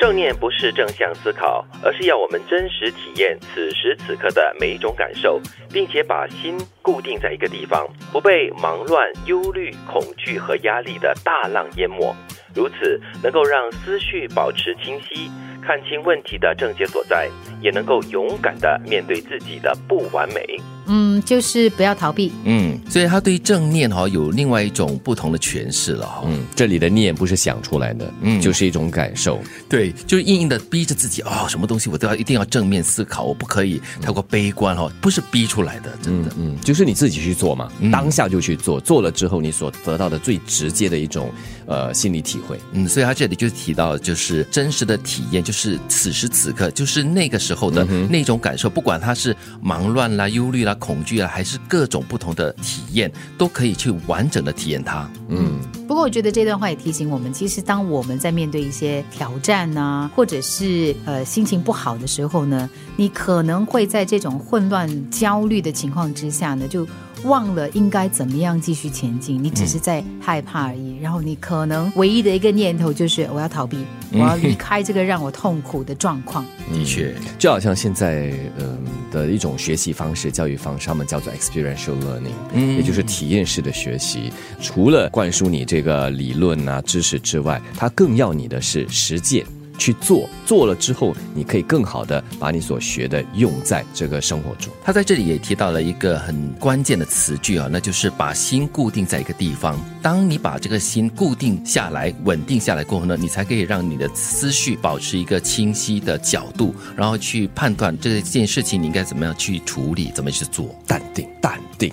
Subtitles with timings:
[0.00, 5.38] 正念不是正向思考，而是要我们真实体验此时此刻的每一种感受，
[5.70, 12.16] 并且把心固定在一个地方，不被忙乱、忧虑、恐惧和压力的大浪淹没。
[12.54, 15.30] 如此，能够让思绪保持清晰，
[15.62, 17.28] 看清问题的症结所在，
[17.60, 20.56] 也能够勇敢的面对自己的不完美。
[20.90, 22.32] 嗯，就是不要逃避。
[22.44, 26.22] 嗯，所以他对正念哈有另外一种不同的诠释了哈。
[26.26, 29.40] 嗯，这里的念不是想出来的，嗯嗯，就是一种感受。
[29.68, 36.30] 对，就是硬硬的逼着自己哦，什么东西我都要一定要正面思考，我不可以太过悲观哈，不是逼出来的，真的。
[36.36, 41.30] 嗯，就是你自己去做嘛，嗯当下就去做，做了之后你所得到的最直接的一种
[41.66, 42.58] 呃心理体会。
[42.72, 55.08] 嗯，所以他这里就提到，就是真实的体验，就是此时此刻，就是那个时候的那种感受，不管他是忙乱啦、忧虑啦、恐惧啊，还是各种不同的体验，都可以去完整的体验它。
[55.28, 66.86] 嗯，不过我觉得这段话也提醒我们，其实当我们在面对一些挑战呐、或者是呃心情不好的时候呢，你可能会在这种混乱、焦虑的情况之下呢，就
[67.24, 70.98] 忘了应该怎么样继续前进，你只是在害怕而已。
[71.00, 73.78] 然后你可能唯一的一个念头就是我要逃避，
[74.12, 76.44] 我要离开这个让我痛苦的状况。
[76.72, 84.32] 的确，就好像现在嗯、的一种学习方式、教育方式，他们叫做 experiential learning，嗯也就是体验式的学习。
[84.60, 89.44] 除了灌输你这个理论啊知识之外，它更要你的是实践。
[89.80, 94.70] 去做，做了之后，你可以更好的把你所学的用在这个生活中。
[94.84, 99.80] 他在这里也提到了一个很关键的词句啊，那就是把心固定在一个地方。
[100.02, 110.68] 当你把这个心固定下来、稳定下来过后呢，你才可以让你的思绪保持一个清晰的角度，然后去判断这件事情你应该怎么样去处理，怎么去做。
[110.86, 111.90] 淡定，淡定。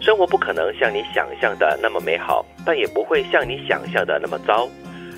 [0.00, 4.68] 生活不可能像你想象的那么美好，但也不会像你想象的那么糟。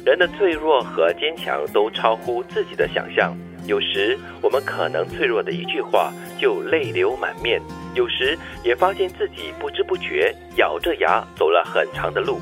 [0.07, 3.37] 人的脆弱和坚强都超乎自己的想象。
[3.67, 7.61] 有时我们可能脆弱的一句话就泪流满面，
[7.97, 12.39] 有时也发现自己不知不觉咬着牙走了很长的路。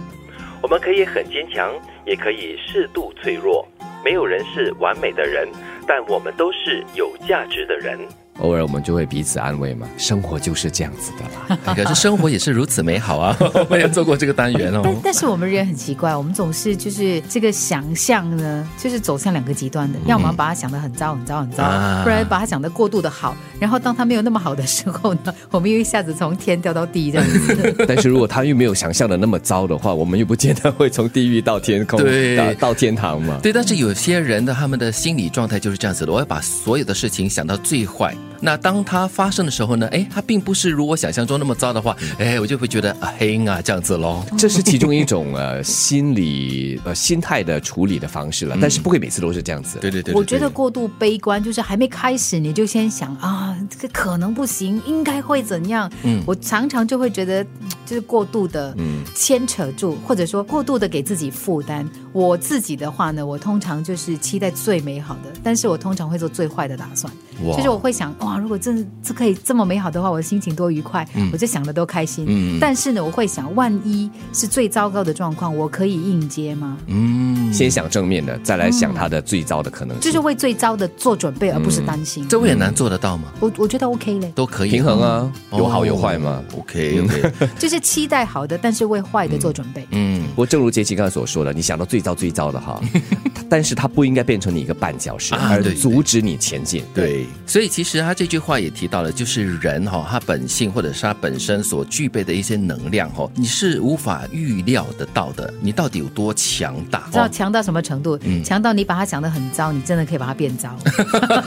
[0.63, 1.73] 我们可以很坚强，
[2.05, 3.67] 也可以适度脆弱。
[4.05, 5.49] 没有人是完美的人，
[5.89, 7.99] 但我们都是有价值的人。
[8.41, 11.59] 偶尔我们就会彼此安慰嘛，生活就是这样子的啦。
[11.67, 13.37] 哎可是生活也是如此美好啊！
[13.71, 14.81] 我也做过这个单元哦。
[14.83, 27.85] 但但是我们人很奇怪，我们总是就是这个想象呢，就是走向两个极端的，要么把它想的很糟很糟很糟，啊不然把它想的过度的好，然后当它没有那么好的时候呢， 我们又一下子从天掉到地这样子。
[27.87, 33.39] 但是如果他又没有想象的那么糟的话，我们又不见得会从地狱到天空，对到到天堂嘛。
[33.43, 38.15] 对，但是有些人的他们的心理状态就是这样子的，我要把所有的事情想到最坏。
[38.41, 44.23] 那当它发生的时候呢，哎，它并不是如我想象中那么糟的话，哎，我就会觉得啊黑啊这样子喽。
[44.37, 49.79] 这是其中一种呃心理呃心态的处理的方式了，但是不会每次都是这样子。
[49.81, 55.91] 对对对对我觉得过度悲观就是还没开始你就先想啊，这个可能不行，应该会怎样？
[56.03, 57.49] 嗯我常常就会觉得，嗯
[57.87, 58.75] 就是过度的
[59.15, 61.89] 牵扯住，或者说过度的给自己负担。
[62.13, 67.13] 我自己的话呢，我通常就是期待最美好的，但是我通常会做最坏的打算。
[67.57, 72.25] 就是我会想，哇，如果真的这可以这么美好的话，我的心情多愉快，我就想的都开心。
[72.29, 76.79] 嗯但是呢，我会想，万一是最糟糕的状况，我可以应接吗？
[76.87, 80.01] 嗯，先想正面的，再来想他的最糟的可能性。
[80.01, 82.27] 就是为最糟的做准备，而不是担心。
[82.29, 83.25] 这我也难做得到吗？
[83.45, 85.59] 我我觉得 OK 嘞，都可以平衡啊，哦。
[85.59, 86.43] 有好有坏嘛。
[86.57, 89.87] OK OK， 就是期待好的，但是为坏的做准备。
[89.91, 92.81] 嗯，不过，正如杰奇刚才所说的，你想到最糟最糟的哈，
[93.51, 96.83] 但是它不应该变成你一个绊脚石，而阻止你前进。
[96.95, 107.05] 对，所以其实他这句话也提到了，就是人哈、他本性或者是他本身所具备的一些能量哈、你是无法预料得到的，你到底有多强大？
[107.13, 108.19] 知道强到什么程度？
[108.23, 108.43] 嗯。
[108.43, 110.75] 强到你把它想得很糟，你真的可以把它变糟。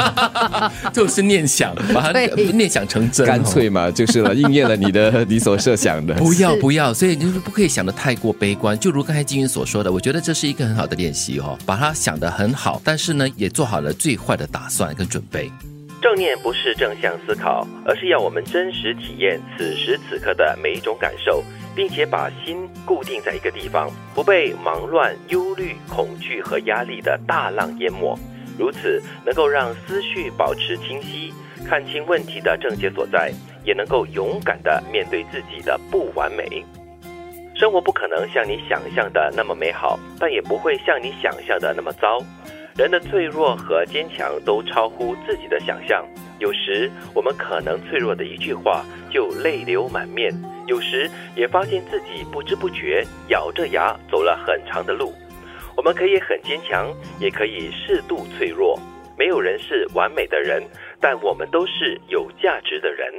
[0.94, 6.14] 就是念想，把它对念想成真，干脆嘛，就是了，应验了你的 你所设想的。
[6.16, 8.78] 不要不要，所以就是不可以想的太过悲观。
[8.78, 15.52] 就如刚才金云所说的，我觉得这是一个很好的练习哦，把它想的很好，但是呢，也做好了最坏的打算跟准备。
[16.00, 21.44] 正念不是正向思考，而是要我们真实体验此时此刻的每一种感受，
[21.76, 28.18] 并且把心固定在一个地方，不被忙乱、忧虑、恐惧和压力的大浪淹没。
[28.60, 31.34] 如此，能够让思绪保持清晰，
[31.68, 33.30] 看清问题的症结所在
[33.66, 36.66] 也能够勇敢的面对自己的不完美。
[37.54, 42.20] 生活不可能像你想象的那么美好但也不会像你想象的那么糟。
[42.78, 46.06] 人的脆弱和坚强都超乎自己的想象。
[46.40, 50.34] 有时我们可能脆弱的一句话就泪流满面。
[50.68, 55.14] 有时也发现自己不知不觉咬着牙走了很长的路。
[55.76, 58.80] 我们可以很坚强也可以适度脆弱。
[59.18, 60.64] 没有人是完美的人
[61.00, 63.14] 但我们都是有价值的人。